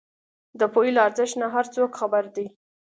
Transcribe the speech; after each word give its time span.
د 0.59 0.61
پوهې 0.73 0.91
له 0.95 1.01
ارزښت 1.07 1.35
نۀ 1.39 1.47
هر 1.55 1.65
څوک 1.75 1.91
خبر 1.99 2.23
دی 2.35 2.45